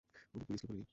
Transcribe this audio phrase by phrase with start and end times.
[0.31, 0.85] কোনো পুলিশকে বলিনি।